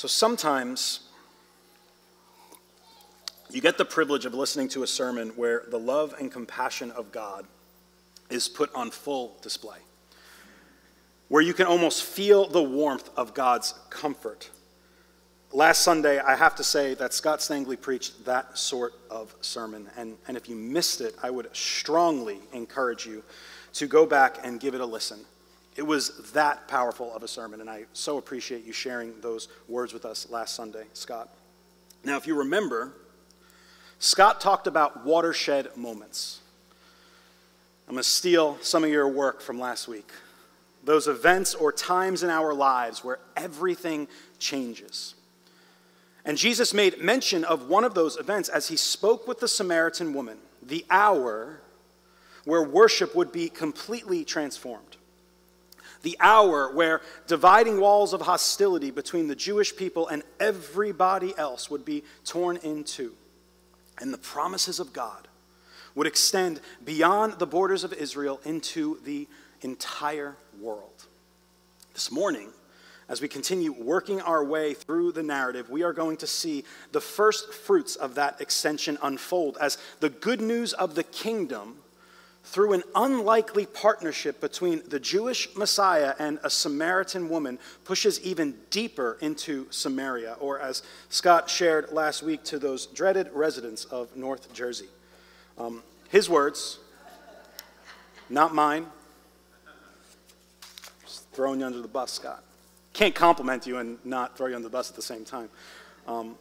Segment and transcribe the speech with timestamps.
[0.00, 1.00] So sometimes
[3.50, 7.12] you get the privilege of listening to a sermon where the love and compassion of
[7.12, 7.44] God
[8.30, 9.76] is put on full display,
[11.28, 14.48] where you can almost feel the warmth of God's comfort.
[15.52, 19.86] Last Sunday, I have to say that Scott Stangley preached that sort of sermon.
[19.98, 23.22] And, and if you missed it, I would strongly encourage you
[23.74, 25.26] to go back and give it a listen.
[25.76, 29.92] It was that powerful of a sermon, and I so appreciate you sharing those words
[29.92, 31.28] with us last Sunday, Scott.
[32.04, 32.92] Now, if you remember,
[33.98, 36.40] Scott talked about watershed moments.
[37.86, 40.10] I'm going to steal some of your work from last week.
[40.84, 45.14] Those events or times in our lives where everything changes.
[46.24, 50.14] And Jesus made mention of one of those events as he spoke with the Samaritan
[50.14, 51.60] woman, the hour
[52.44, 54.96] where worship would be completely transformed.
[56.02, 61.84] The hour where dividing walls of hostility between the Jewish people and everybody else would
[61.84, 63.14] be torn in two
[64.00, 65.28] and the promises of God
[65.94, 69.28] would extend beyond the borders of Israel into the
[69.60, 71.06] entire world.
[71.92, 72.48] This morning,
[73.08, 77.00] as we continue working our way through the narrative, we are going to see the
[77.00, 81.76] first fruits of that extension unfold as the good news of the kingdom
[82.44, 89.18] through an unlikely partnership between the Jewish Messiah and a Samaritan woman, pushes even deeper
[89.20, 94.88] into Samaria, or as Scott shared last week to those dreaded residents of North Jersey.
[95.58, 96.78] Um, his words,
[98.28, 98.86] not mine.
[101.04, 102.42] Just throwing you under the bus, Scott.
[102.92, 105.48] Can't compliment you and not throw you under the bus at the same time.
[106.08, 106.36] Um,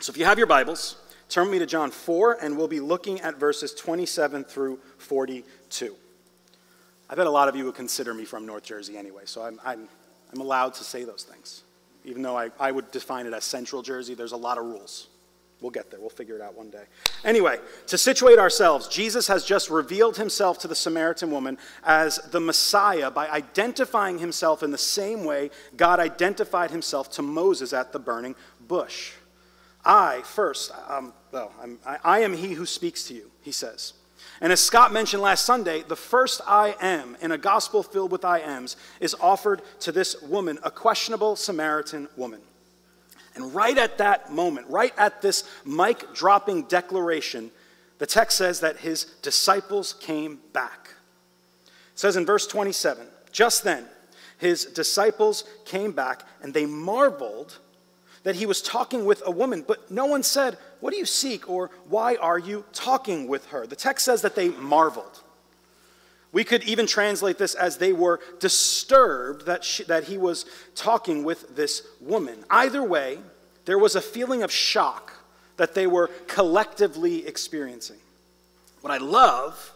[0.00, 0.96] so if you have your Bibles,
[1.28, 5.94] Turn with me to John 4, and we'll be looking at verses 27 through 42.
[7.08, 9.60] I bet a lot of you would consider me from North Jersey anyway, so I'm,
[9.64, 9.88] I'm,
[10.32, 11.62] I'm allowed to say those things.
[12.04, 15.08] Even though I, I would define it as Central Jersey, there's a lot of rules.
[15.60, 15.98] We'll get there.
[15.98, 16.84] We'll figure it out one day.
[17.24, 22.40] Anyway, to situate ourselves, Jesus has just revealed himself to the Samaritan woman as the
[22.40, 27.98] Messiah by identifying himself in the same way God identified himself to Moses at the
[27.98, 28.34] burning
[28.68, 29.12] bush.
[29.86, 31.52] I, first, um, well,
[31.86, 33.94] I, I am he who speaks to you, he says.
[34.40, 38.24] And as Scott mentioned last Sunday, the first I am in a gospel filled with
[38.24, 42.40] I ams is offered to this woman, a questionable Samaritan woman.
[43.34, 47.50] And right at that moment, right at this mic dropping declaration,
[47.98, 50.90] the text says that his disciples came back.
[51.66, 53.84] It says in verse 27 Just then,
[54.38, 57.58] his disciples came back and they marveled
[58.26, 61.48] that he was talking with a woman, but no one said, What do you seek?
[61.48, 63.68] or Why are you talking with her?
[63.68, 65.22] The text says that they marveled.
[66.32, 70.44] We could even translate this as they were disturbed that, she, that he was
[70.74, 72.44] talking with this woman.
[72.50, 73.18] Either way,
[73.64, 75.12] there was a feeling of shock
[75.56, 78.00] that they were collectively experiencing.
[78.80, 79.72] What I love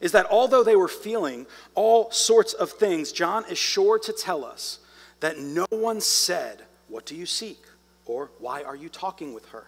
[0.00, 1.46] is that although they were feeling
[1.76, 4.80] all sorts of things, John is sure to tell us
[5.20, 7.58] that no one said, What do you seek?
[8.06, 9.66] Or why are you talking with her?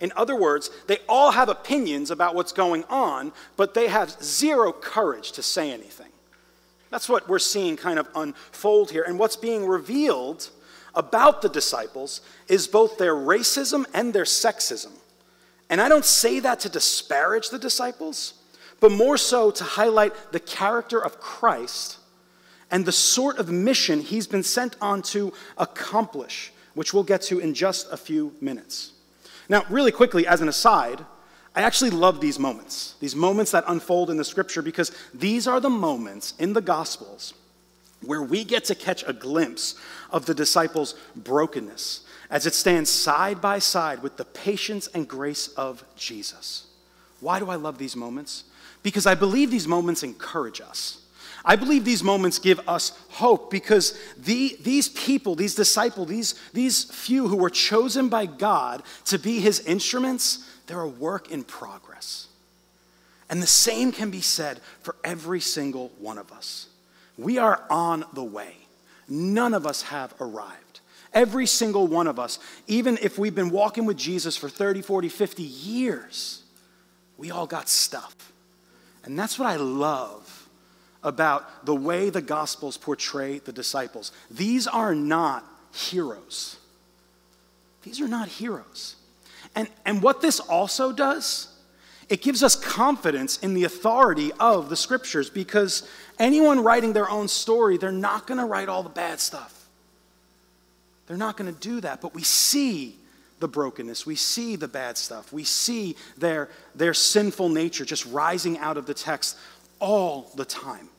[0.00, 4.72] In other words, they all have opinions about what's going on, but they have zero
[4.72, 6.10] courage to say anything.
[6.90, 9.04] That's what we're seeing kind of unfold here.
[9.06, 10.50] And what's being revealed
[10.94, 14.92] about the disciples is both their racism and their sexism.
[15.68, 18.34] And I don't say that to disparage the disciples,
[18.80, 21.98] but more so to highlight the character of Christ
[22.70, 27.38] and the sort of mission he's been sent on to accomplish which we'll get to
[27.38, 28.92] in just a few minutes.
[29.48, 31.04] Now, really quickly, as an aside,
[31.54, 35.60] I actually love these moments, these moments that unfold in the scripture, because these are
[35.60, 37.34] the moments in the Gospels
[38.06, 39.74] where we get to catch a glimpse
[40.10, 45.48] of the disciples' brokenness as it stands side by side with the patience and grace
[45.48, 46.66] of Jesus.
[47.20, 48.44] Why do I love these moments?
[48.82, 50.99] Because I believe these moments encourage us.
[51.44, 56.84] I believe these moments give us hope because the, these people, these disciples, these, these
[56.84, 62.28] few who were chosen by God to be his instruments, they're a work in progress.
[63.30, 66.66] And the same can be said for every single one of us.
[67.16, 68.54] We are on the way.
[69.08, 70.80] None of us have arrived.
[71.12, 75.08] Every single one of us, even if we've been walking with Jesus for 30, 40,
[75.08, 76.42] 50 years,
[77.16, 78.32] we all got stuff.
[79.04, 80.29] And that's what I love
[81.02, 84.12] about the way the Gospels portray the disciples.
[84.30, 86.56] These are not heroes.
[87.82, 88.96] These are not heroes.
[89.54, 91.48] And, and what this also does,
[92.08, 95.88] it gives us confidence in the authority of the scriptures because
[96.18, 99.68] anyone writing their own story, they're not going to write all the bad stuff.
[101.06, 102.00] They're not going to do that.
[102.00, 102.96] But we see
[103.40, 104.06] the brokenness.
[104.06, 105.32] We see the bad stuff.
[105.32, 109.36] We see their, their sinful nature just rising out of the text
[109.80, 110.89] all the time.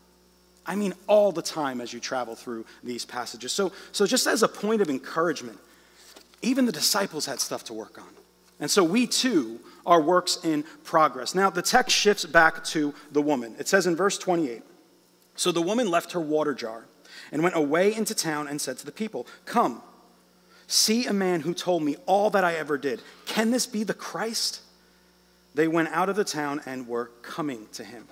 [0.71, 3.51] I mean, all the time as you travel through these passages.
[3.51, 5.59] So, so just as a point of encouragement,
[6.41, 8.07] even the disciples had stuff to work on.
[8.61, 11.35] And so we too are works in progress.
[11.35, 13.53] Now, the text shifts back to the woman.
[13.59, 14.61] It says in verse 28
[15.35, 16.85] So the woman left her water jar
[17.33, 19.81] and went away into town and said to the people, Come,
[20.67, 23.01] see a man who told me all that I ever did.
[23.25, 24.61] Can this be the Christ?
[25.53, 28.07] They went out of the town and were coming to him.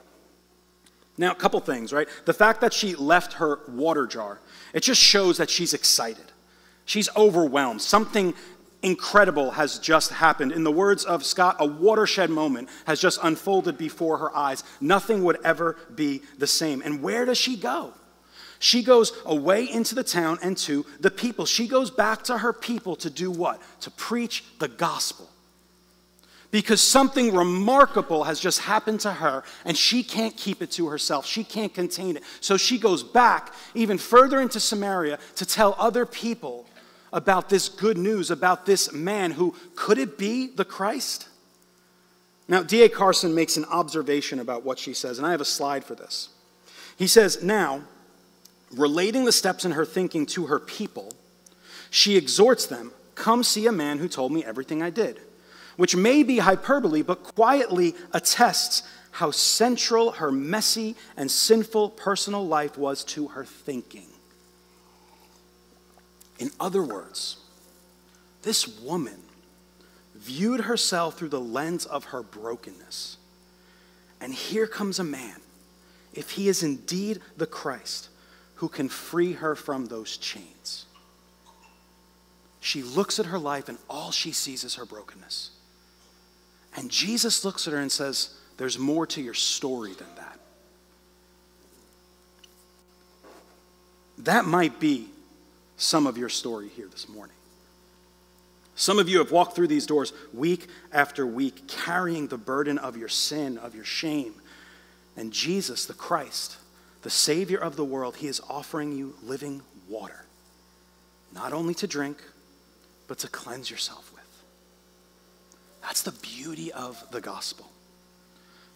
[1.19, 2.07] Now, a couple things, right?
[2.23, 4.39] The fact that she left her water jar,
[4.73, 6.31] it just shows that she's excited.
[6.85, 7.81] She's overwhelmed.
[7.81, 8.33] Something
[8.81, 10.53] incredible has just happened.
[10.53, 14.63] In the words of Scott, a watershed moment has just unfolded before her eyes.
[14.79, 16.81] Nothing would ever be the same.
[16.85, 17.93] And where does she go?
[18.59, 21.45] She goes away into the town and to the people.
[21.45, 23.61] She goes back to her people to do what?
[23.81, 25.29] To preach the gospel
[26.51, 31.25] because something remarkable has just happened to her and she can't keep it to herself.
[31.25, 32.23] She can't contain it.
[32.41, 36.65] So she goes back even further into Samaria to tell other people
[37.13, 41.27] about this good news, about this man who could it be the Christ?
[42.47, 42.89] Now, D.A.
[42.89, 46.29] Carson makes an observation about what she says, and I have a slide for this.
[46.97, 47.83] He says, Now,
[48.71, 51.13] relating the steps in her thinking to her people,
[51.91, 55.19] she exhorts them, Come see a man who told me everything I did
[55.79, 62.77] which may be hyperbole, but quietly attests how central her messy and sinful personal life
[62.77, 64.09] was to her thinking.
[66.37, 67.37] In other words,
[68.41, 69.21] this woman
[70.15, 73.15] viewed herself through the lens of her brokenness.
[74.19, 75.39] And here comes a man,
[76.13, 78.09] if he is indeed the Christ,
[78.55, 80.87] who can free her from those chains.
[82.59, 85.51] She looks at her life and all she sees is her brokenness.
[86.75, 90.39] And Jesus looks at her and says, There's more to your story than that.
[94.19, 95.07] That might be
[95.77, 97.35] some of your story here this morning.
[98.75, 102.95] Some of you have walked through these doors week after week, carrying the burden of
[102.95, 104.35] your sin, of your shame.
[105.17, 106.57] And Jesus, the Christ,
[107.01, 110.25] the Savior of the world, He is offering you living water,
[111.33, 112.23] not only to drink,
[113.07, 114.18] but to cleanse yourself with.
[115.89, 117.65] That's the beauty of the gospel.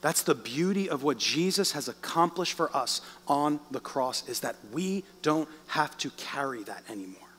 [0.01, 4.55] That's the beauty of what Jesus has accomplished for us on the cross is that
[4.71, 7.29] we don't have to carry that anymore.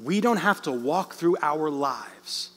[0.00, 2.50] We don't have to walk through our lives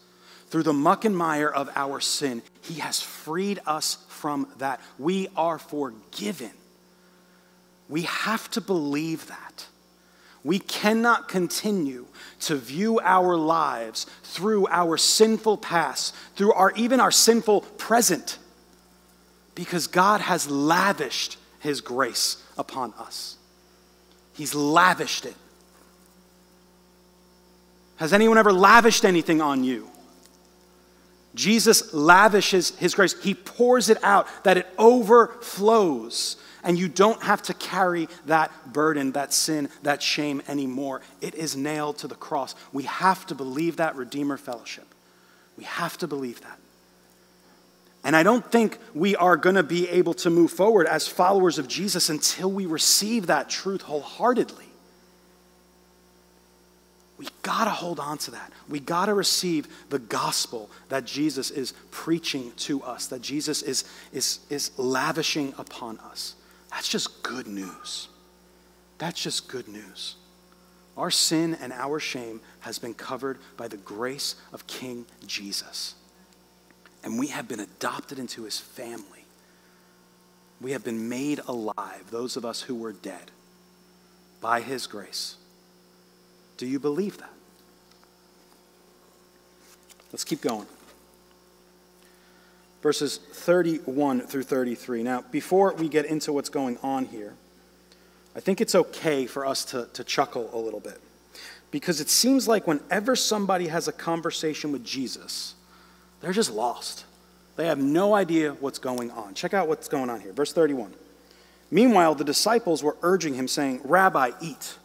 [0.52, 2.44] through the muck and mire of our sin.
[2.62, 4.80] He has freed us from that.
[5.00, 6.52] We are forgiven.
[7.90, 9.66] We have to believe that.
[10.44, 12.06] We cannot continue
[12.42, 18.38] to view our lives through our sinful past, through our even our sinful present,
[19.56, 23.38] because God has lavished his grace upon us.
[24.34, 25.36] He's lavished it.
[27.98, 29.90] Has anyone ever lavished anything on you?
[31.34, 33.16] Jesus lavishes his grace.
[33.24, 36.38] He pours it out that it overflows
[36.68, 41.02] and you don't have to carry that burden, that sin, that shame anymore.
[41.22, 42.56] It is nailed to the cross.
[42.74, 44.86] We have to believe that Redeemer Fellowship.
[45.58, 46.60] We have to believe that.
[48.04, 51.58] And I don't think we are going to be able to move forward as followers
[51.58, 54.66] of Jesus until we receive that truth wholeheartedly.
[57.18, 58.52] We got to hold on to that.
[58.68, 63.86] We got to receive the gospel that Jesus is preaching to us, that Jesus is,
[64.12, 66.36] is, is lavishing upon us.
[66.72, 68.08] That's just good news.
[68.98, 70.16] That's just good news.
[70.98, 75.96] Our sin and our shame has been covered by the grace of King Jesus.
[77.04, 79.26] And we have been adopted into his family.
[80.60, 83.32] We have been made alive, those of us who were dead,
[84.42, 85.36] by his grace.
[86.58, 87.34] Do you believe that?
[90.12, 90.66] Let's keep going
[92.82, 95.04] verses 31 through 33.
[95.04, 97.34] Now, before we get into what's going on here,
[98.36, 101.02] I think it's okay for us to, to chuckle a little bit.
[101.72, 105.56] Because it seems like whenever somebody has a conversation with Jesus,
[106.22, 107.06] they're just lost.
[107.56, 109.34] They have no idea what's going on.
[109.34, 110.32] Check out what's going on here.
[110.32, 110.94] Verse 31.
[111.72, 114.78] Meanwhile, the disciples were urging him, saying, Rabbi, eat.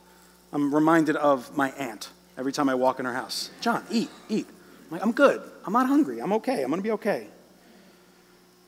[0.53, 3.51] I'm reminded of my aunt every time I walk in her house.
[3.61, 4.47] John, eat, eat.
[4.49, 5.43] I'm like, I'm good.
[5.65, 6.21] I'm not hungry.
[6.21, 6.63] I'm okay.
[6.63, 7.29] I'm going to be okay.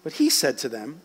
[0.05, 1.01] But he said to them,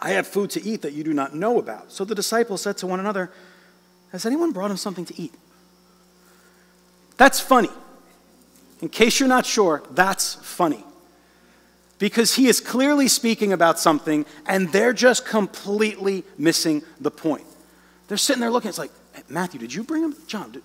[0.00, 1.92] I have food to eat that you do not know about.
[1.92, 3.30] So the disciples said to one another,
[4.12, 5.34] Has anyone brought him something to eat?
[7.16, 7.70] That's funny.
[8.80, 10.84] In case you're not sure, that's funny.
[11.98, 17.46] Because he is clearly speaking about something and they're just completely missing the point.
[18.08, 18.90] They're sitting there looking, it's like,
[19.28, 20.14] Matthew, did you bring him?
[20.26, 20.62] John, did,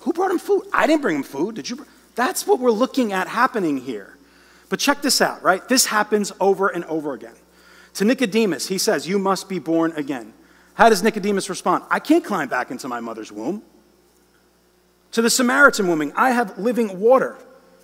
[0.00, 0.62] who brought him food?
[0.72, 1.56] I didn't bring him food.
[1.56, 1.86] Did you?
[2.14, 4.16] That's what we're looking at happening here.
[4.72, 5.68] But check this out, right?
[5.68, 7.34] This happens over and over again.
[7.96, 10.32] To Nicodemus, he says, You must be born again.
[10.72, 11.84] How does Nicodemus respond?
[11.90, 13.62] I can't climb back into my mother's womb.
[15.10, 17.36] To the Samaritan woman, I have living water.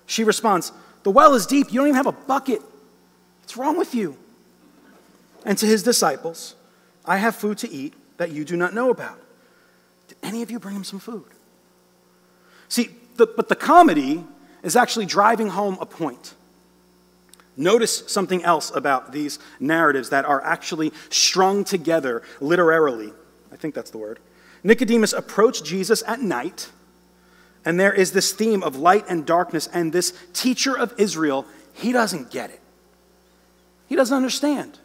[0.07, 0.71] She responds,
[1.03, 1.71] The well is deep.
[1.71, 2.63] You don't even have a bucket.
[3.41, 4.17] What's wrong with you?
[5.45, 6.55] And to his disciples,
[7.05, 9.21] I have food to eat that you do not know about.
[10.07, 11.27] Did any of you bring him some food?
[12.67, 14.23] See, the, but the comedy
[14.63, 16.33] is actually driving home a point.
[17.59, 23.11] Notice something else about these narratives that are actually strung together literarily.
[23.51, 24.19] I think that's the word.
[24.63, 26.71] Nicodemus approached Jesus at night,
[27.65, 31.91] and there is this theme of light and darkness, and this teacher of Israel, he
[31.91, 32.61] doesn't get it.
[33.87, 34.79] He doesn't understand.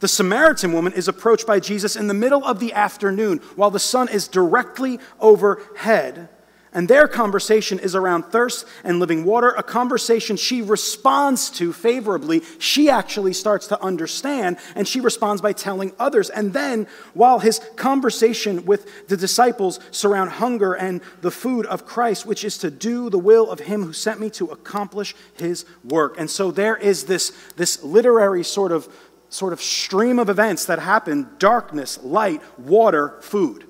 [0.00, 3.78] The Samaritan woman is approached by Jesus in the middle of the afternoon while the
[3.78, 6.30] sun is directly overhead.
[6.76, 12.42] And their conversation is around thirst and living water, a conversation she responds to favorably.
[12.58, 16.28] She actually starts to understand, and she responds by telling others.
[16.28, 22.26] And then, while his conversation with the disciples surround hunger and the food of Christ,
[22.26, 26.16] which is to do the will of him who sent me to accomplish his work.
[26.18, 28.86] And so there is this, this literary sort of,
[29.30, 33.64] sort of stream of events that happen darkness, light, water, food.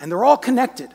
[0.00, 0.92] And they're all connected.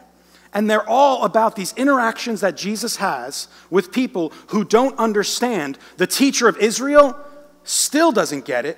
[0.54, 5.78] And they're all about these interactions that Jesus has with people who don't understand.
[5.98, 7.18] The teacher of Israel
[7.64, 8.78] still doesn't get it.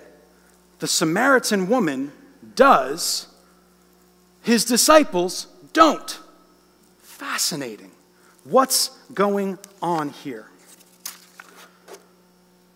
[0.80, 2.12] The Samaritan woman
[2.56, 3.28] does.
[4.42, 6.20] His disciples don't.
[7.02, 7.92] Fascinating.
[8.44, 10.50] What's going on here?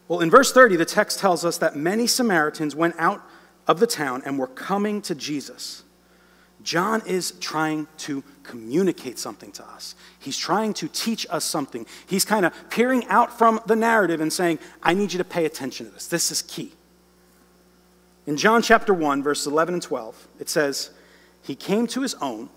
[0.08, 3.22] Well, in verse 30, the text tells us that many Samaritans went out
[3.68, 5.84] of the town and were coming to Jesus.
[6.64, 9.94] John is trying to communicate something to us.
[10.18, 11.86] He's trying to teach us something.
[12.08, 15.46] He's kind of peering out from the narrative and saying, I need you to pay
[15.46, 16.08] attention to this.
[16.08, 16.74] This is key.
[18.26, 20.90] In John chapter 1, verses 11 and 12, it says,
[21.44, 22.50] He came to his own,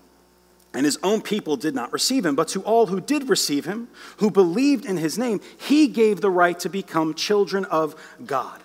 [0.73, 2.35] and his own people did not receive him.
[2.35, 6.31] But to all who did receive him, who believed in his name, he gave the
[6.31, 7.95] right to become children of
[8.25, 8.59] God.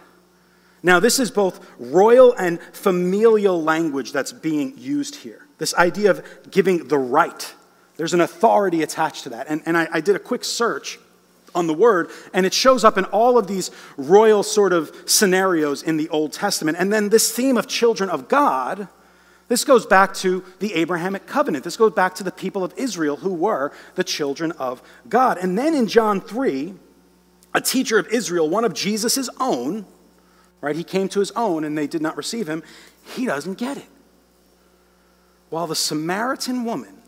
[0.83, 5.48] Now, this is both royal and familial language that's being used here.
[5.59, 7.55] This idea of giving the right.
[7.97, 9.47] There's an authority attached to that.
[9.49, 10.99] And, and I, I did a quick search
[11.55, 15.83] on the word, and it shows up in all of these royal sort of scenarios
[15.83, 16.77] in the Old Testament.
[16.79, 18.87] And then this theme of children of God,
[19.49, 21.65] this goes back to the Abrahamic covenant.
[21.65, 25.39] This goes back to the people of Israel who were the children of God.
[25.39, 26.75] And then in John 3,
[27.55, 29.87] a teacher of Israel, one of Jesus' own,
[30.61, 30.77] right?
[30.77, 32.63] He came to his own and they did not receive him.
[33.05, 33.87] He doesn't get it.
[35.51, 36.99] While the Samaritan woman,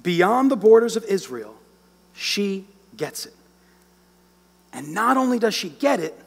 [0.00, 1.54] beyond the borders of Israel,
[2.12, 2.66] she
[2.96, 3.34] gets it.
[4.72, 6.18] And not only does she get it,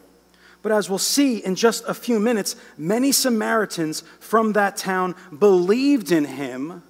[0.62, 6.12] but as we'll see in just a few minutes, many Samaritans from that town believed
[6.12, 6.84] in him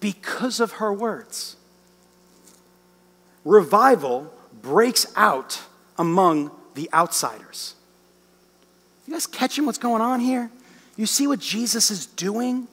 [0.00, 1.56] because of her words.
[3.44, 5.62] Revival breaks out
[5.98, 7.74] among the outsiders.
[9.06, 10.50] You guys catching what's going on here?
[10.96, 12.68] You see what Jesus is doing?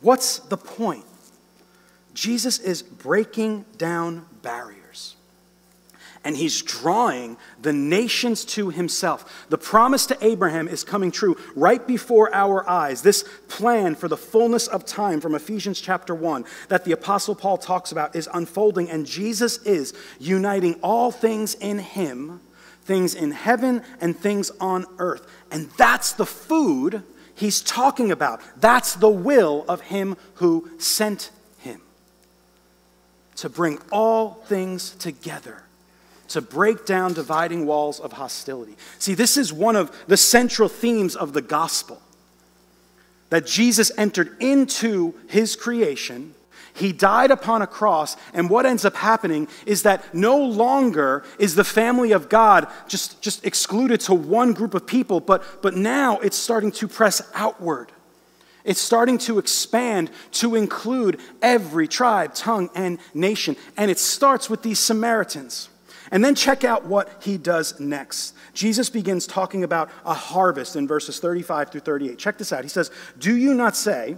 [0.00, 1.04] What's the point?
[2.14, 5.16] Jesus is breaking down barriers.
[6.22, 9.46] And he's drawing the nations to himself.
[9.48, 13.00] The promise to Abraham is coming true right before our eyes.
[13.00, 17.56] This plan for the fullness of time from Ephesians chapter 1 that the Apostle Paul
[17.56, 22.40] talks about is unfolding, and Jesus is uniting all things in him
[22.90, 25.24] things in heaven and things on earth.
[25.52, 27.04] And that's the food
[27.40, 28.40] he's talking about.
[28.60, 31.80] That's the will of him who sent him
[33.36, 35.64] to bring all things together.
[36.28, 38.76] To break down dividing walls of hostility.
[39.00, 42.00] See, this is one of the central themes of the gospel
[43.30, 46.34] that Jesus entered into his creation
[46.74, 51.54] he died upon a cross, and what ends up happening is that no longer is
[51.54, 56.18] the family of God just, just excluded to one group of people, but, but now
[56.20, 57.92] it's starting to press outward.
[58.64, 63.56] It's starting to expand to include every tribe, tongue, and nation.
[63.76, 65.70] And it starts with these Samaritans.
[66.10, 68.34] And then check out what he does next.
[68.52, 72.18] Jesus begins talking about a harvest in verses 35 through 38.
[72.18, 72.64] Check this out.
[72.64, 74.16] He says, Do you not say,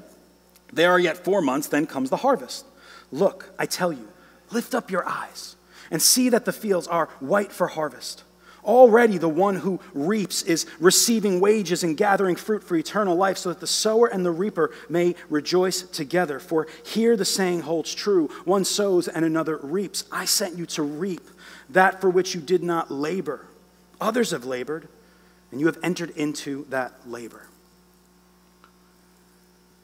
[0.73, 2.65] there are yet four months, then comes the harvest.
[3.11, 4.09] Look, I tell you,
[4.51, 5.57] lift up your eyes
[5.91, 8.25] and see that the fields are white for harvest.
[8.65, 13.49] Already the one who reaps is receiving wages and gathering fruit for eternal life, so
[13.49, 16.39] that the sower and the reaper may rejoice together.
[16.39, 20.05] For here the saying holds true one sows and another reaps.
[20.13, 21.23] I sent you to reap
[21.71, 23.47] that for which you did not labor.
[24.01, 24.89] Others have labored,
[25.51, 27.49] and you have entered into that labor.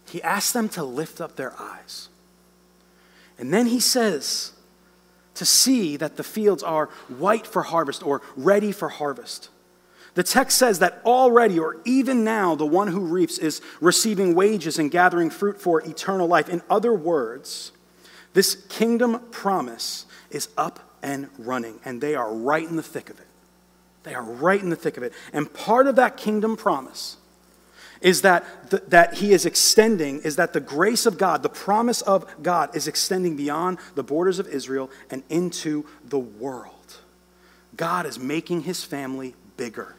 [0.09, 2.09] He asks them to lift up their eyes.
[3.39, 4.53] And then he says,
[5.39, 9.51] to see that the fields are white for harvest or ready for harvest.
[10.15, 14.81] The text says that already or even now the one who reaps is receiving wages
[14.81, 16.49] and gathering fruit for eternal life.
[16.49, 17.71] In other words,
[18.35, 23.21] this kingdom promise is up and running, and they are right in the thick of
[23.21, 23.27] it.
[24.03, 25.13] They are right in the thick of it.
[25.33, 27.18] And part of that kingdom promise
[28.01, 32.01] is that, the, that he is extending, is that the grace of God, the promise
[32.03, 36.75] of God, is extending beyond the borders of Israel and into the world.
[37.77, 39.95] God is making his family bigger.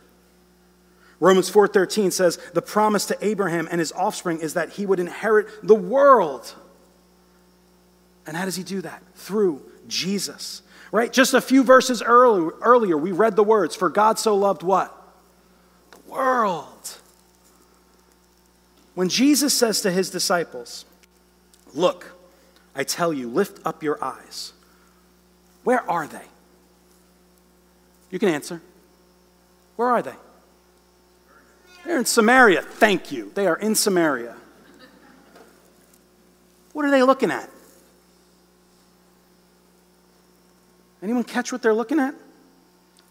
[1.20, 5.48] Romans 4:13 says the promise to Abraham and his offspring is that he would inherit
[5.62, 6.56] the world.
[8.25, 9.01] And how does he do that?
[9.15, 10.62] Through Jesus.
[10.91, 11.12] Right?
[11.12, 14.96] Just a few verses earlier we read the words, for God so loved what?
[15.91, 16.99] The world
[19.00, 20.84] when Jesus says to his disciples,
[21.74, 22.18] Look,
[22.75, 24.51] I tell you, lift up your eyes,
[25.63, 26.25] where are they?
[28.12, 28.62] You can answer.
[29.77, 30.15] Where are they?
[31.86, 32.62] They're in Samaria.
[32.62, 33.32] Thank you.
[33.36, 34.36] They are in Samaria.
[36.74, 37.50] What are they looking at?
[41.01, 42.15] Anyone catch what they're looking at?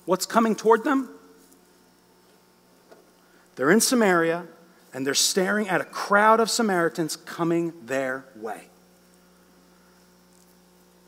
[0.05, 1.09] What's coming toward them?
[3.57, 4.49] They're in Samaria
[4.93, 8.69] and they're staring at a crowd of Samaritans coming their way.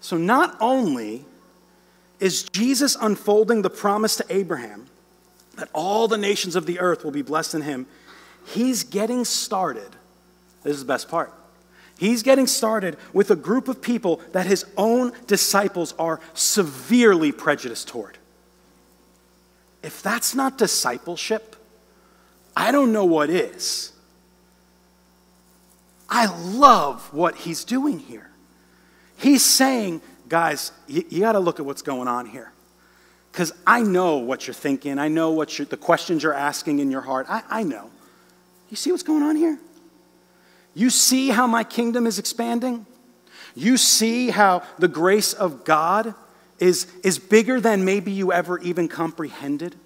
[0.00, 1.24] So, not only
[2.18, 4.86] is Jesus unfolding the promise to Abraham
[5.56, 7.86] that all the nations of the earth will be blessed in him,
[8.46, 9.96] he's getting started.
[10.62, 11.32] This is the best part.
[11.98, 17.88] He's getting started with a group of people that his own disciples are severely prejudiced
[17.88, 18.16] toward.
[19.82, 21.56] If that's not discipleship,
[22.56, 23.92] I don't know what is.
[26.08, 28.30] I love what he's doing here.
[29.16, 32.52] He's saying, guys, you, you got to look at what's going on here.
[33.30, 34.98] Because I know what you're thinking.
[34.98, 37.26] I know what the questions you're asking in your heart.
[37.28, 37.90] I, I know.
[38.70, 39.58] You see what's going on here?
[40.74, 42.86] You see how my kingdom is expanding?
[43.54, 46.14] You see how the grace of God
[46.58, 49.76] is, is bigger than maybe you ever even comprehended?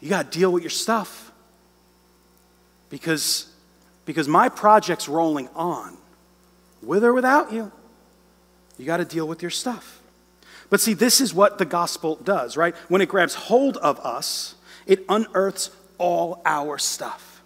[0.00, 1.30] You got to deal with your stuff.
[2.88, 3.48] Because,
[4.04, 5.96] because my project's rolling on,
[6.82, 7.70] with or without you.
[8.78, 10.00] You got to deal with your stuff.
[10.70, 12.74] But see, this is what the gospel does, right?
[12.88, 14.54] When it grabs hold of us,
[14.86, 17.42] it unearths all our stuff.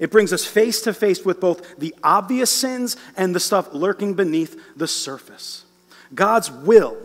[0.00, 4.14] It brings us face to face with both the obvious sins and the stuff lurking
[4.14, 5.64] beneath the surface.
[6.14, 6.96] God's will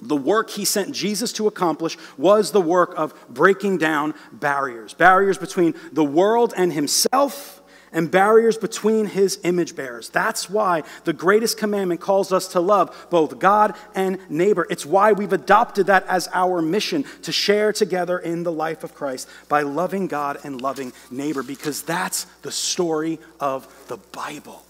[0.00, 5.38] the work he sent Jesus to accomplish was the work of breaking down barriers barriers
[5.38, 10.10] between the world and himself, and barriers between his image bearers.
[10.10, 14.66] That's why the greatest commandment calls us to love both God and neighbor.
[14.68, 18.94] It's why we've adopted that as our mission to share together in the life of
[18.94, 24.65] Christ by loving God and loving neighbor, because that's the story of the Bible.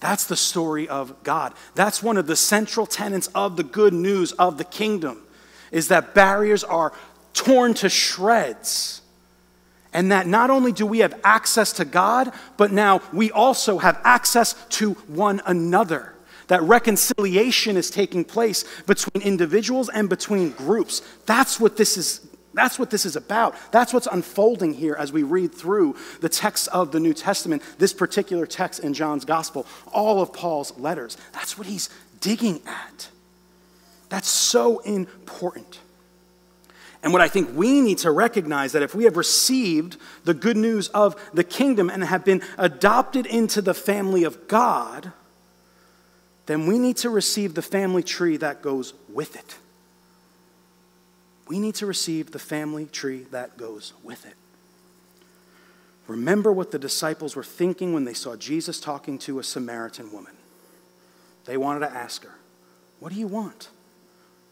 [0.00, 1.54] That's the story of God.
[1.74, 5.22] That's one of the central tenets of the good news of the kingdom
[5.70, 6.92] is that barriers are
[7.34, 9.02] torn to shreds.
[9.92, 14.00] And that not only do we have access to God, but now we also have
[14.04, 16.14] access to one another.
[16.48, 21.02] That reconciliation is taking place between individuals and between groups.
[21.26, 23.54] That's what this is that's what this is about.
[23.72, 27.92] That's what's unfolding here as we read through the text of the New Testament, this
[27.92, 31.16] particular text in John's gospel, all of Paul's letters.
[31.32, 33.08] That's what he's digging at.
[34.08, 35.78] That's so important.
[37.02, 40.56] And what I think we need to recognize that if we have received the good
[40.56, 45.12] news of the kingdom and have been adopted into the family of God,
[46.46, 49.58] then we need to receive the family tree that goes with it
[51.48, 54.34] we need to receive the family tree that goes with it.
[56.06, 60.36] Remember what the disciples were thinking when they saw Jesus talking to a Samaritan woman.
[61.46, 62.34] They wanted to ask her,
[63.00, 63.68] What do you want?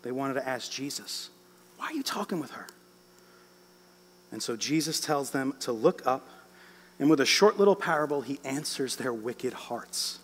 [0.03, 1.31] They wanted to ask Jesus,
[1.77, 2.67] Why are you talking with her?
[4.33, 6.29] And so Jesus tells them to look up,
[6.99, 10.19] and with a short little parable, he answers their wicked hearts.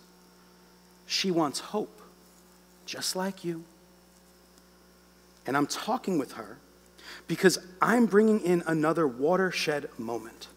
[1.05, 2.01] she wants hope,
[2.85, 3.63] just like you.
[5.45, 6.57] And I'm talking with her
[7.27, 10.47] because I'm bringing in another watershed moment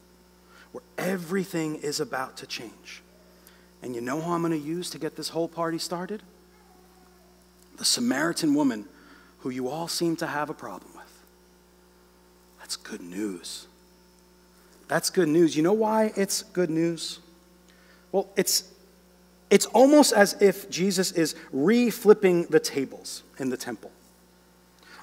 [0.72, 3.02] where everything is about to change.
[3.82, 6.22] And you know who I'm going to use to get this whole party started?
[7.76, 8.86] The Samaritan woman
[9.40, 11.22] who you all seem to have a problem with.
[12.58, 13.66] That's good news.
[14.88, 15.56] That's good news.
[15.56, 17.20] You know why it's good news?
[18.12, 18.72] Well, it's,
[19.50, 23.90] it's almost as if Jesus is re flipping the tables in the temple.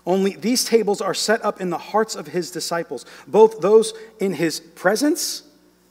[0.06, 4.34] Only these tables are set up in the hearts of his disciples, both those in
[4.34, 5.44] his presence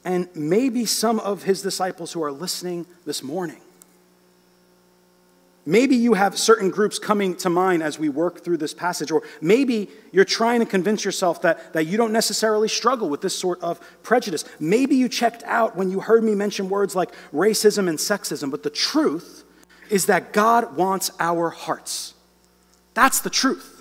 [0.04, 3.60] and maybe some of his disciples who are listening this morning.
[5.64, 9.22] Maybe you have certain groups coming to mind as we work through this passage, or
[9.40, 13.60] maybe you're trying to convince yourself that, that you don't necessarily struggle with this sort
[13.60, 14.44] of prejudice.
[14.58, 18.64] Maybe you checked out when you heard me mention words like racism and sexism, but
[18.64, 19.44] the truth
[19.88, 22.14] is that God wants our hearts.
[22.94, 23.71] That's the truth.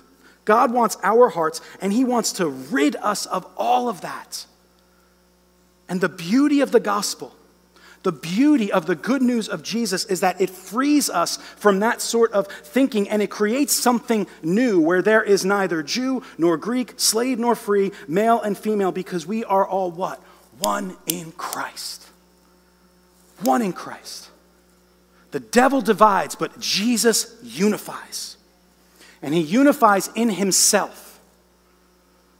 [0.44, 4.46] God wants our hearts, and He wants to rid us of all of that.
[5.88, 7.34] And the beauty of the gospel
[8.02, 12.00] the beauty of the good news of Jesus is that it frees us from that
[12.00, 16.94] sort of thinking and it creates something new where there is neither Jew nor Greek,
[16.96, 20.20] slave nor free, male and female, because we are all what?
[20.58, 22.08] One in Christ.
[23.42, 24.30] One in Christ.
[25.30, 28.36] The devil divides, but Jesus unifies.
[29.22, 31.20] And he unifies in himself.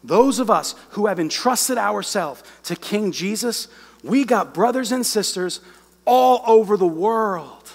[0.05, 3.69] Those of us who have entrusted ourselves to King Jesus
[4.03, 5.61] we got brothers and sisters
[6.05, 7.71] all over the world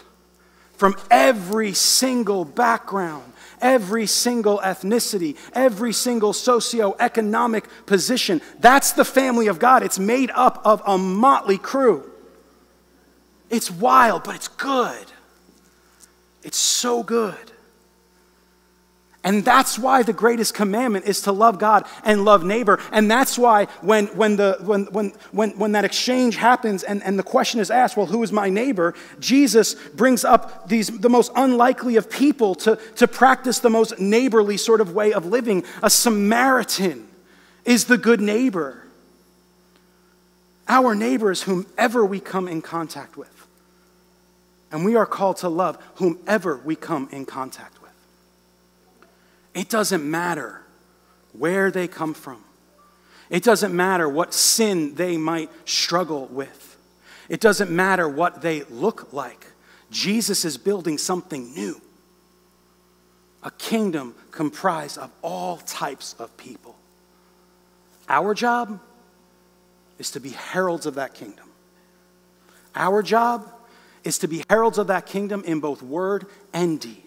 [0.75, 8.41] from every single background, every single ethnicity, every single socioeconomic position.
[8.59, 9.83] That's the family of God.
[9.83, 12.11] It's made up of a motley crew.
[13.49, 15.05] It's wild, but it's good.
[16.43, 17.46] It's so good.
[19.27, 22.79] And that's why the greatest commandment is to love God and love neighbor.
[22.93, 27.19] And that's why when, when, the, when, when, when, when that exchange happens and, and
[27.19, 28.93] the question is asked, well, who is my neighbor?
[29.19, 34.55] Jesus brings up these, the most unlikely of people to, to practice the most neighborly
[34.55, 35.65] sort of way of living.
[35.83, 37.05] A Samaritan
[37.65, 38.81] is the good neighbor.
[40.69, 43.45] Our neighbor is whomever we come in contact with.
[44.71, 47.76] And we are called to love whomever we come in contact with.
[49.57, 50.61] It doesn't matter
[51.33, 52.43] where they come from.
[53.31, 56.77] It doesn't matter what sin they might struggle with.
[57.27, 59.47] It doesn't matter what they look like.
[59.89, 61.81] Jesus is building something new
[63.43, 66.75] a kingdom comprised of all types of people.
[68.09, 68.79] Our job
[69.97, 71.45] is to be heralds of that kingdom.
[72.75, 73.49] Our job
[74.03, 77.06] is to be heralds of that kingdom in both word and deed.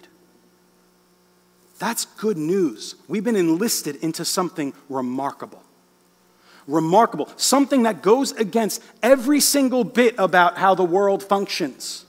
[1.81, 2.93] That's good news.
[3.07, 5.63] We've been enlisted into something remarkable.
[6.67, 7.27] Remarkable.
[7.37, 12.05] Something that goes against every single bit about how the world functions.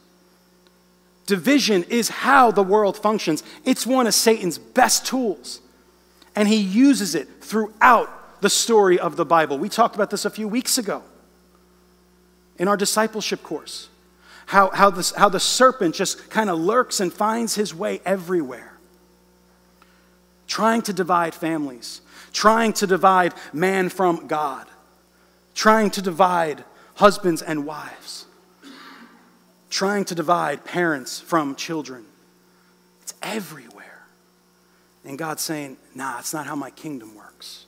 [1.25, 5.63] Division is how the world functions, it's one of Satan's best tools.
[6.37, 9.57] And he uses it throughout the story of the Bible.
[9.59, 11.03] We talked about this a few weeks ago
[12.59, 13.89] in our discipleship course.
[14.45, 18.72] How, how, this, how the serpent just kind of lurks and finds his way everywhere
[20.47, 22.01] trying to divide families,
[22.33, 24.67] trying to divide man from God,
[25.55, 28.27] trying to divide husbands and wives,
[29.71, 32.05] trying to divide parents from children.
[33.03, 34.07] It's everywhere.
[35.05, 37.67] And God's saying, nah, it's not how my kingdom works.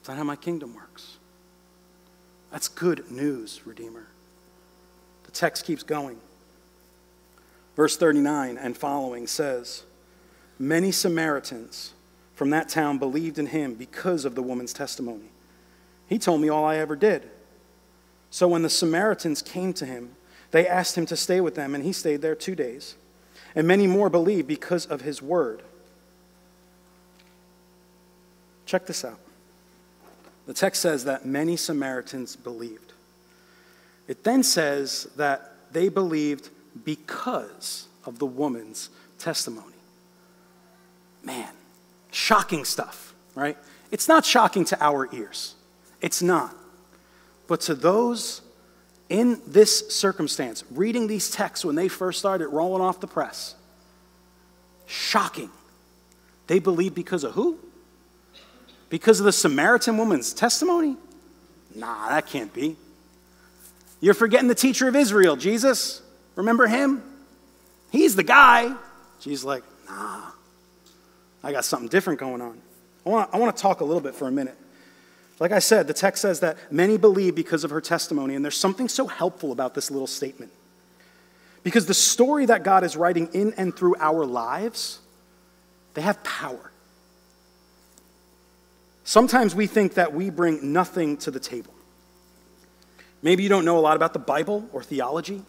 [0.00, 1.18] It's not how my kingdom works.
[2.50, 4.06] That's good news, Redeemer.
[5.24, 6.18] The text keeps going.
[7.76, 9.84] Verse 39 and following says,
[10.58, 11.92] Many Samaritans
[12.34, 15.30] from that town believed in him because of the woman's testimony.
[16.08, 17.28] He told me all I ever did.
[18.30, 20.14] So when the Samaritans came to him,
[20.50, 22.94] they asked him to stay with them, and he stayed there two days.
[23.54, 25.62] And many more believed because of his word.
[28.66, 29.18] Check this out.
[30.46, 32.92] The text says that many Samaritans believed.
[34.06, 36.48] It then says that they believed
[36.84, 39.74] because of the woman's testimony.
[41.28, 41.52] Man,
[42.10, 43.58] shocking stuff, right?
[43.90, 45.56] It's not shocking to our ears.
[46.00, 46.56] It's not.
[47.46, 48.40] But to those
[49.10, 53.56] in this circumstance, reading these texts when they first started rolling off the press,
[54.86, 55.50] shocking.
[56.46, 57.58] They believe because of who?
[58.88, 60.96] Because of the Samaritan woman's testimony?
[61.74, 62.74] Nah, that can't be.
[64.00, 66.00] You're forgetting the teacher of Israel, Jesus.
[66.36, 67.02] Remember him?
[67.92, 68.74] He's the guy.
[69.20, 70.30] She's like, Nah,
[71.42, 72.60] I got something different going on.
[73.06, 74.56] I want, I want to talk a little bit for a minute.
[75.40, 78.56] Like I said, the text says that many believe because of her testimony, and there's
[78.56, 80.50] something so helpful about this little statement.
[81.62, 84.98] Because the story that God is writing in and through our lives,
[85.94, 86.72] they have power.
[89.04, 91.72] Sometimes we think that we bring nothing to the table.
[93.22, 95.42] Maybe you don't know a lot about the Bible or theology.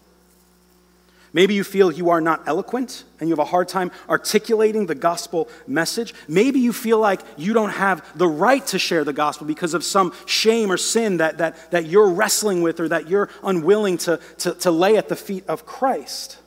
[1.32, 4.96] Maybe you feel you are not eloquent and you have a hard time articulating the
[4.96, 6.12] gospel message.
[6.26, 9.84] Maybe you feel like you don't have the right to share the gospel because of
[9.84, 14.18] some shame or sin that, that, that you're wrestling with or that you're unwilling to,
[14.38, 16.38] to, to lay at the feet of Christ.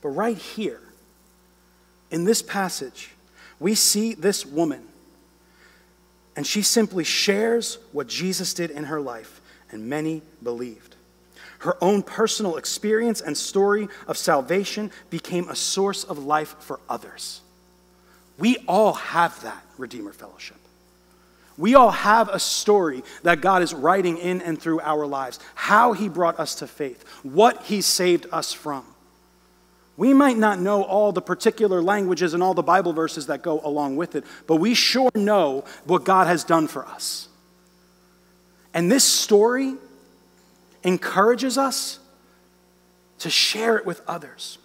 [0.00, 0.80] But right here,
[2.10, 3.10] in this passage,
[3.60, 4.82] we see this woman,
[6.36, 10.91] and she simply shares what Jesus did in her life, and many believed.
[11.62, 17.40] Her own personal experience and story of salvation became a source of life for others.
[18.36, 20.56] We all have that, Redeemer Fellowship.
[21.56, 25.92] We all have a story that God is writing in and through our lives, how
[25.92, 28.84] He brought us to faith, what He saved us from.
[29.96, 33.60] We might not know all the particular languages and all the Bible verses that go
[33.60, 37.28] along with it, but we sure know what God has done for us.
[38.74, 39.76] And this story
[40.82, 41.98] encourages us
[43.18, 44.58] to share it with others.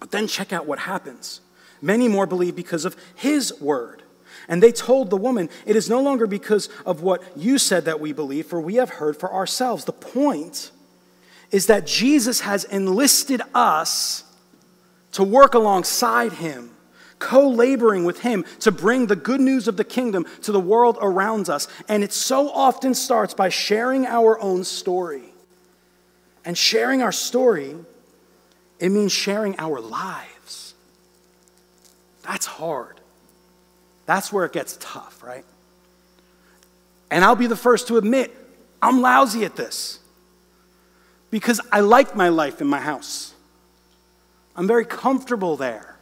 [0.00, 1.40] But then check out what happens.
[1.80, 4.02] Many more believe because of his word.
[4.48, 8.00] And they told the woman, It is no longer because of what you said that
[8.00, 9.84] we believe, for we have heard for ourselves.
[9.84, 10.70] The point
[11.50, 14.24] is that Jesus has enlisted us
[15.12, 16.70] to work alongside him,
[17.18, 20.98] co laboring with him to bring the good news of the kingdom to the world
[21.00, 21.68] around us.
[21.88, 25.31] And it so often starts by sharing our own story.
[26.44, 27.76] And sharing our story,
[28.78, 30.74] it means sharing our lives.
[32.22, 33.00] That's hard.
[34.06, 35.44] That's where it gets tough, right?
[37.10, 38.34] And I'll be the first to admit,
[38.80, 40.00] I'm lousy at this
[41.30, 43.34] because I like my life in my house.
[44.56, 45.96] I'm very comfortable there.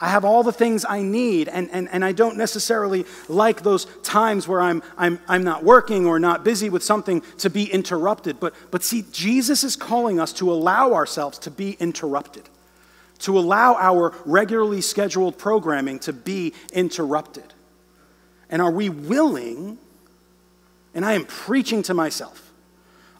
[0.00, 3.86] I have all the things I need, and, and, and I don't necessarily like those
[4.04, 8.38] times where I'm, I'm, I'm not working or not busy with something to be interrupted.
[8.38, 12.48] But, but see, Jesus is calling us to allow ourselves to be interrupted,
[13.20, 17.54] to allow our regularly scheduled programming to be interrupted.
[18.48, 19.78] And are we willing,
[20.94, 22.47] and I am preaching to myself,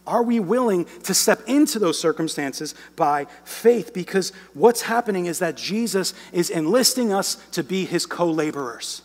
[0.08, 3.92] are we willing to step into those circumstances by faith?
[3.92, 9.02] Because what's happening is that Jesus is enlisting us to be his co laborers.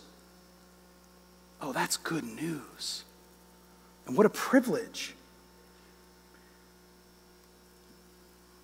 [1.60, 3.04] Oh, that's good news.
[4.06, 5.14] And what a privilege.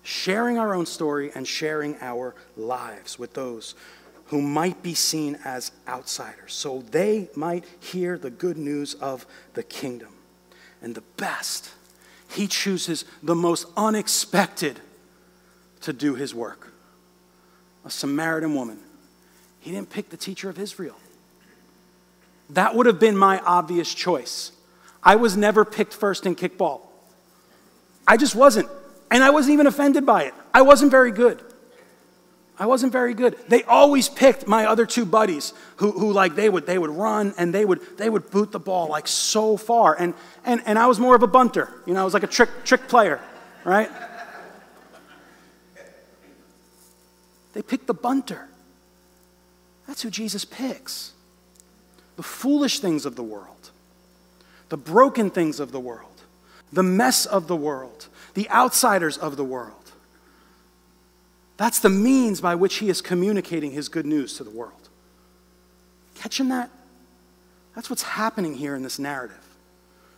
[0.03, 3.75] Sharing our own story and sharing our lives with those
[4.27, 9.63] who might be seen as outsiders, so they might hear the good news of the
[9.63, 10.09] kingdom.
[10.81, 11.69] And the best
[12.31, 14.79] he chooses the most unexpected
[15.81, 16.67] to do his work
[17.83, 18.77] a Samaritan woman.
[19.59, 20.95] He didn't pick the teacher of Israel.
[22.51, 24.51] That would have been my obvious choice.
[25.03, 26.81] I was never picked first in kickball.
[28.07, 28.69] I just wasn't.
[29.09, 30.33] And I wasn't even offended by it.
[30.53, 31.41] I wasn't very good.
[32.61, 33.35] I wasn't very good.
[33.47, 37.33] They always picked my other two buddies who, who like they would they would run
[37.35, 39.99] and they would they would boot the ball like so far.
[39.99, 40.13] And
[40.45, 41.73] and, and I was more of a bunter.
[41.87, 43.19] You know, I was like a trick trick player,
[43.63, 43.89] right?
[47.53, 48.47] They picked the bunter.
[49.87, 51.13] That's who Jesus picks.
[52.15, 53.71] The foolish things of the world,
[54.69, 56.21] the broken things of the world,
[56.71, 59.80] the mess of the world, the outsiders of the world.
[61.61, 64.89] That's the means by which he is communicating his good news to the world.
[66.15, 66.71] Catching that?
[67.75, 69.45] That's what's happening here in this narrative.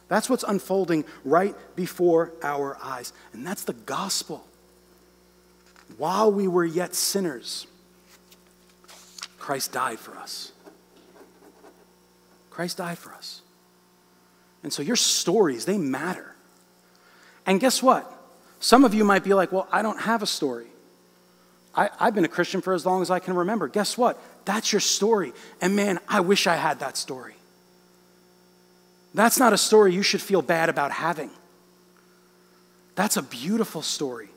[0.07, 3.11] That's what's unfolding right before our eyes.
[3.33, 4.47] And that's the gospel.
[5.97, 7.67] While we were yet sinners,
[9.37, 10.53] Christ died for us.
[12.51, 13.41] Christ died for us.
[14.63, 16.35] And so your stories, they matter.
[17.45, 18.09] And guess what?
[18.61, 20.67] Some of you might be like, well, I don't have a story.
[21.75, 23.67] I, have been a Christian for as long as I can remember.
[23.67, 24.21] Guess what?
[24.45, 25.33] That's your story.
[25.59, 27.33] And man, I wish I had that story.
[29.13, 31.29] That's not a story you should feel bad about having.
[32.95, 34.29] That's a beautiful story.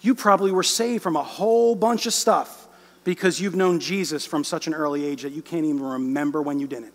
[0.00, 2.66] You probably were saved from a whole bunch of stuff
[3.04, 6.58] because you've known Jesus from such an early age that you can't even remember when
[6.58, 6.92] you didn't.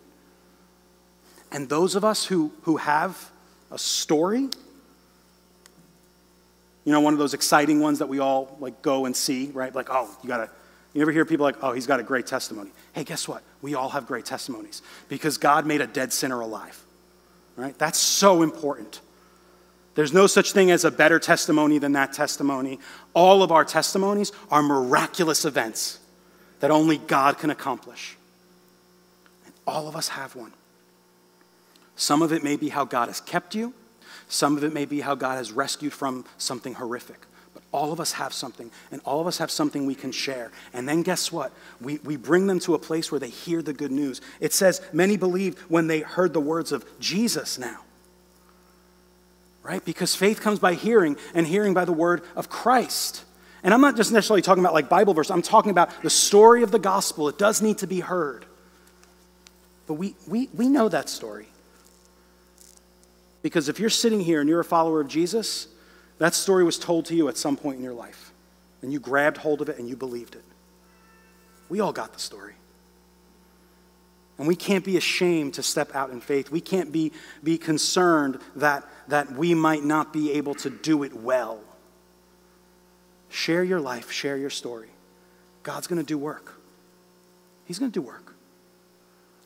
[1.52, 3.30] And those of us who, who have
[3.70, 4.48] a story,
[6.90, 9.72] you know, one of those exciting ones that we all like go and see, right?
[9.72, 10.50] Like, oh, you gotta,
[10.92, 12.72] you ever hear people like, oh, he's got a great testimony.
[12.92, 13.44] Hey, guess what?
[13.62, 16.82] We all have great testimonies because God made a dead sinner alive,
[17.54, 17.78] right?
[17.78, 19.02] That's so important.
[19.94, 22.80] There's no such thing as a better testimony than that testimony.
[23.14, 26.00] All of our testimonies are miraculous events
[26.58, 28.16] that only God can accomplish.
[29.44, 30.54] And all of us have one.
[31.94, 33.74] Some of it may be how God has kept you,
[34.30, 37.20] some of it may be how God has rescued from something horrific.
[37.52, 40.50] But all of us have something, and all of us have something we can share.
[40.72, 41.52] And then guess what?
[41.80, 44.20] We, we bring them to a place where they hear the good news.
[44.40, 47.80] It says, Many believed when they heard the words of Jesus now
[49.62, 49.84] right?
[49.84, 53.24] Because faith comes by hearing, and hearing by the word of Christ.
[53.62, 56.62] And I'm not just necessarily talking about like Bible verse, I'm talking about the story
[56.62, 57.28] of the gospel.
[57.28, 58.46] It does need to be heard.
[59.86, 61.48] But we, we, we know that story.
[63.42, 65.68] Because if you're sitting here and you're a follower of Jesus,
[66.18, 68.32] that story was told to you at some point in your life.
[68.82, 70.44] And you grabbed hold of it and you believed it.
[71.68, 72.54] We all got the story.
[74.38, 76.50] And we can't be ashamed to step out in faith.
[76.50, 77.12] We can't be,
[77.44, 81.60] be concerned that, that we might not be able to do it well.
[83.28, 84.88] Share your life, share your story.
[85.62, 86.54] God's going to do work.
[87.66, 88.34] He's going to do work.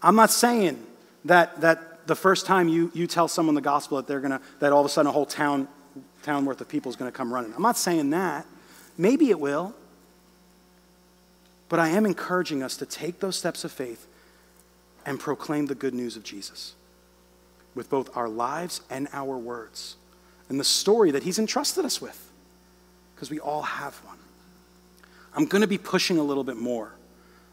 [0.00, 0.84] I'm not saying
[1.24, 4.72] that, that the first time you, you tell someone the gospel that they're to, that
[4.72, 5.68] all of a sudden a whole town,
[6.22, 7.52] town worth of people is to come running.
[7.54, 8.46] I'm not saying that.
[8.96, 9.74] Maybe it will.
[11.68, 14.06] But I am encouraging us to take those steps of faith
[15.06, 16.74] and proclaim the good news of Jesus
[17.74, 19.96] with both our lives and our words
[20.48, 22.30] and the story that He's entrusted us with,
[23.14, 24.18] because we all have one.
[25.34, 26.92] I'm going to be pushing a little bit more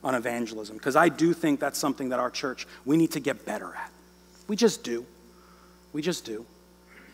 [0.04, 3.46] on evangelism because I do think that's something that our church we need to get
[3.46, 3.92] better at.
[4.52, 5.06] We just do.
[5.94, 6.46] We just do.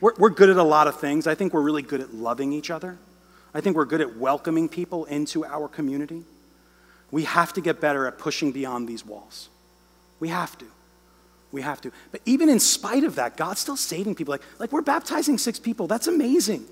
[0.01, 1.27] We're, we're good at a lot of things.
[1.27, 2.97] I think we're really good at loving each other.
[3.53, 6.23] I think we're good at welcoming people into our community.
[7.11, 9.49] We have to get better at pushing beyond these walls.
[10.19, 10.65] We have to.
[11.51, 11.91] We have to.
[12.11, 14.31] But even in spite of that, God's still saving people.
[14.31, 15.85] Like, like we're baptizing six people.
[15.85, 16.65] That's amazing.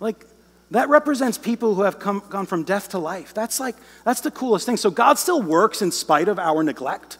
[0.00, 0.26] Like,
[0.72, 3.34] that represents people who have come, gone from death to life.
[3.34, 4.78] That's like, that's the coolest thing.
[4.78, 7.18] So God still works in spite of our neglect.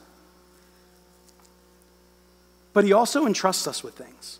[2.73, 4.39] But He also entrusts us with things.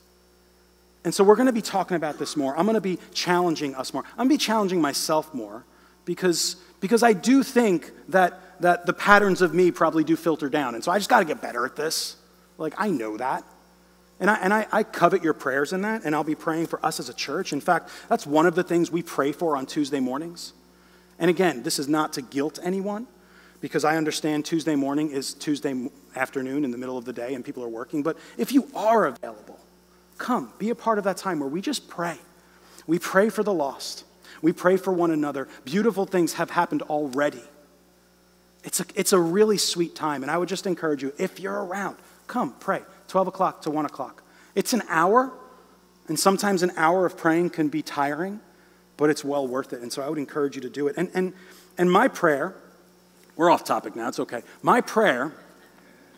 [1.05, 2.57] And so we're going to be talking about this more.
[2.57, 4.05] I'm going to be challenging us more.
[4.13, 5.65] I'm going to be challenging myself more
[6.05, 10.75] because, because I do think that that the patterns of me probably do filter down.
[10.75, 12.17] And so I just got to get better at this.
[12.59, 13.45] Like, I know that.
[14.21, 16.85] And, I, and I, I covet your prayers in that, and I'll be praying for
[16.85, 17.53] us as a church.
[17.53, 20.53] In fact, that's one of the things we pray for on Tuesday mornings.
[21.19, 23.09] And again, this is not to guilt anyone,
[23.63, 27.43] because I understand Tuesday morning is Tuesday afternoon in the middle of the day and
[27.43, 28.03] people are working.
[28.03, 29.59] But if you are available,
[30.19, 32.19] come, be a part of that time where we just pray.
[32.87, 34.05] We pray for the lost,
[34.43, 35.49] we pray for one another.
[35.65, 37.43] Beautiful things have happened already.
[38.65, 40.23] It's a, it's a really sweet time.
[40.23, 41.97] And I would just encourage you, if you're around,
[42.27, 42.83] come pray.
[43.09, 44.23] 12 o'clock to 1 o'clock.
[44.55, 45.33] It's an hour,
[46.09, 48.41] and sometimes an hour of praying can be tiring,
[48.97, 49.83] but it's well worth it.
[49.83, 50.97] And so I would encourage you to do it.
[50.97, 51.33] And, and,
[51.77, 52.55] and my prayer,
[53.37, 54.43] we're off topic now, it's okay.
[54.63, 55.33] My prayer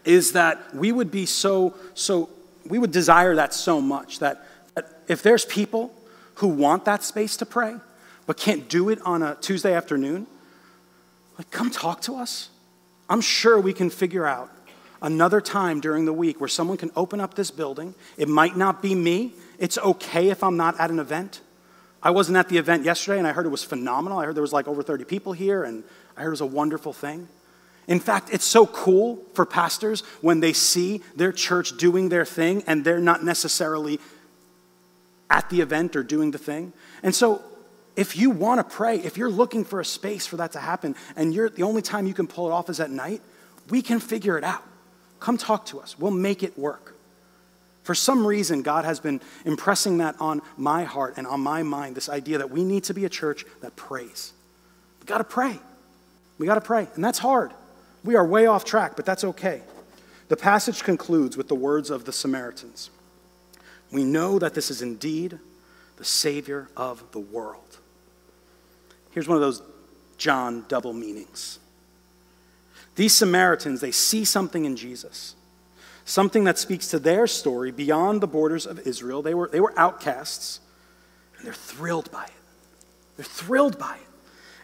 [0.05, 2.29] is that we would be so, so,
[2.66, 5.94] we would desire that so much that, that if there's people
[6.37, 7.77] who want that space to pray,
[8.27, 10.27] but can't do it on a Tuesday afternoon,
[11.38, 12.50] like, come talk to us.
[13.09, 14.50] I'm sure we can figure out
[15.03, 17.94] another time during the week where someone can open up this building.
[18.16, 19.35] It might not be me.
[19.59, 21.40] It's okay if I'm not at an event.
[22.03, 24.18] I wasn't at the event yesterday and I heard it was phenomenal.
[24.18, 25.85] I heard there was like over 30 people here and
[26.16, 27.29] I heard was a wonderful thing.
[27.87, 32.62] In fact, it's so cool for pastors when they see their church doing their thing
[32.66, 34.00] and they're not necessarily
[35.29, 36.72] at the event or doing the thing.
[37.03, 37.42] And so
[37.96, 40.96] if you want to pray, if you're looking for a space for that to happen,
[41.16, 43.20] and you're, the only time you can pull it off is at night,
[43.70, 44.62] we can figure it out.
[45.20, 45.98] Come talk to us.
[45.98, 46.94] We'll make it work.
[47.83, 51.94] For some reason, God has been impressing that on my heart and on my mind
[51.94, 54.33] this idea that we need to be a church that prays.
[54.98, 55.58] We've got to pray.
[56.38, 56.88] We got to pray.
[56.94, 57.52] And that's hard.
[58.02, 59.62] We are way off track, but that's okay.
[60.28, 62.90] The passage concludes with the words of the Samaritans
[63.92, 65.38] We know that this is indeed
[65.96, 67.78] the Savior of the world.
[69.12, 69.62] Here's one of those
[70.18, 71.58] John double meanings.
[72.96, 75.35] These Samaritans, they see something in Jesus,
[76.04, 79.22] something that speaks to their story beyond the borders of Israel.
[79.22, 80.60] They were, they were outcasts,
[81.37, 82.30] and they're thrilled by it.
[83.16, 84.13] They're thrilled by it.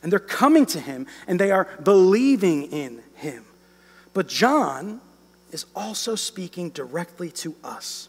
[0.02, 3.44] And they're coming to him, and they are believing in him.
[4.14, 5.00] But John
[5.52, 8.08] is also speaking directly to us.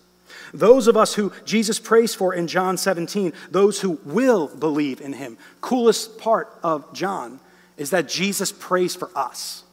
[0.54, 5.14] Those of us who Jesus prays for in John 17, those who will believe in
[5.14, 5.38] him.
[5.60, 7.40] Coolest part of John
[7.78, 9.64] is that Jesus prays for us.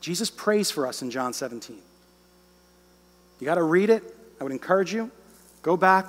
[0.00, 1.78] Jesus prays for us in John 17.
[3.40, 4.02] You got to read it.
[4.40, 5.10] I would encourage you.
[5.62, 6.06] Go back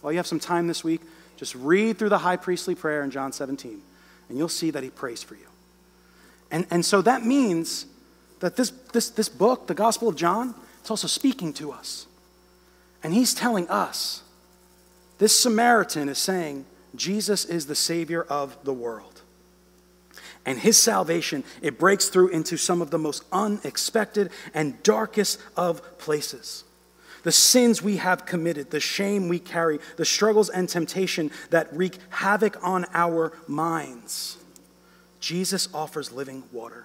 [0.00, 1.00] while you have some time this week.
[1.36, 3.80] Just read through the high priestly prayer in John 17,
[4.28, 5.46] and you'll see that he prays for you.
[6.50, 7.86] And, and so that means
[8.40, 12.06] that this, this, this book, the Gospel of John, it's also speaking to us.
[13.02, 14.22] And he's telling us
[15.18, 19.22] this Samaritan is saying, Jesus is the Savior of the world.
[20.44, 25.98] And his salvation, it breaks through into some of the most unexpected and darkest of
[25.98, 26.64] places.
[27.26, 31.98] The sins we have committed, the shame we carry, the struggles and temptation that wreak
[32.08, 34.38] havoc on our minds.
[35.18, 36.84] Jesus offers living water.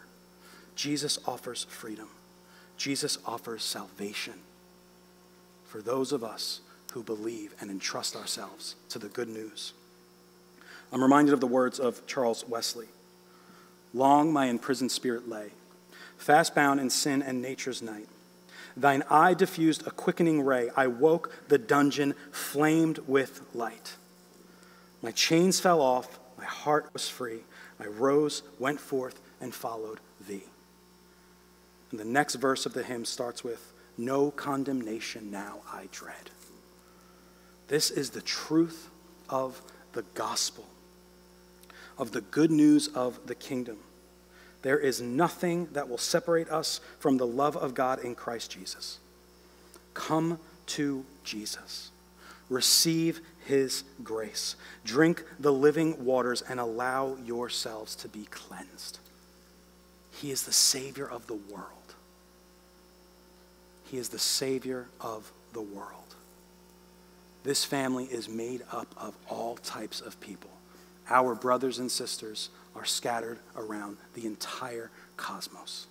[0.74, 2.08] Jesus offers freedom.
[2.76, 4.34] Jesus offers salvation
[5.66, 6.62] for those of us
[6.94, 9.74] who believe and entrust ourselves to the good news.
[10.92, 12.88] I'm reminded of the words of Charles Wesley
[13.94, 15.52] Long my imprisoned spirit lay,
[16.18, 18.08] fast bound in sin and nature's night.
[18.78, 20.70] Thine eye diffused a quickening ray.
[20.76, 23.96] I woke, the dungeon flamed with light.
[25.02, 27.42] My chains fell off, my heart was free.
[27.80, 30.44] I rose, went forth, and followed thee.
[31.90, 36.30] And the next verse of the hymn starts with, No condemnation now I dread.
[37.68, 38.90] This is the truth
[39.30, 39.62] of
[39.94, 40.66] the gospel,
[41.98, 43.78] of the good news of the kingdom.
[44.62, 49.00] There is nothing that will separate us from the love of God in Christ Jesus.
[49.94, 51.90] Come to Jesus.
[52.50, 54.56] Receive his grace.
[54.86, 59.00] Drink the living waters and allow yourselves to be cleansed.
[60.12, 61.96] He is the Savior of the world.
[63.86, 66.16] He is the Savior of the world.
[67.44, 70.52] This family is made up of all types of people.
[71.10, 75.88] Our brothers and sisters are scattered around the entire cosmos.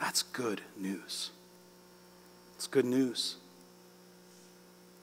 [0.00, 1.30] That's good news.
[2.56, 3.36] It's good news.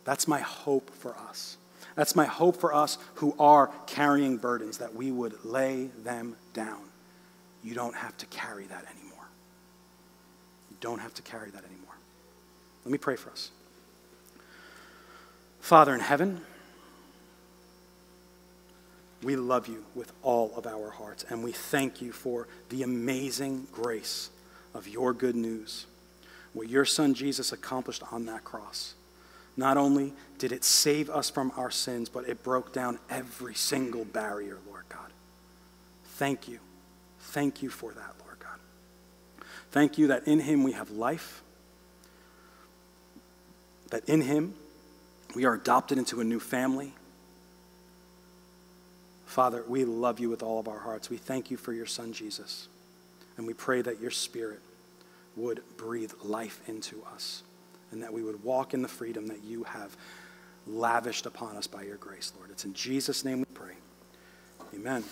[0.06, 1.58] That's my hope for us.
[1.96, 6.82] That's my hope for us who are carrying burdens, that we would lay them down.
[7.64, 9.26] You don't have to carry that anymore
[10.70, 11.96] You don't have to carry that anymore.
[12.86, 13.52] Let me pray for us.
[15.60, 16.42] Father in heaven,
[19.24, 23.68] we love you with all of our hearts, and we thank you for the amazing
[23.72, 24.30] grace
[24.74, 25.86] of your good news,
[26.54, 28.94] what your son Jesus accomplished on that cross.
[29.56, 34.06] Not only did it save us from our sins, but it broke down every single
[34.06, 35.12] barrier, Lord God.
[36.06, 36.60] Thank you.
[37.20, 38.38] Thank you for that, Lord.
[38.40, 38.60] God.
[39.72, 41.42] Thank you that in him we have life,
[43.90, 44.54] that in him
[45.36, 46.94] we are adopted into a new family.
[49.28, 51.10] Father, we love you with all of our hearts.
[51.10, 52.70] We thank you for your son, Jesus.
[53.36, 54.62] And we pray that your spirit
[55.36, 57.44] would breathe life into us
[57.92, 59.96] and that we would walk in the freedom that you have
[60.66, 62.50] lavished upon us by your grace, Lord.
[62.52, 63.74] It's in Jesus' name we pray.
[64.74, 65.04] Amen.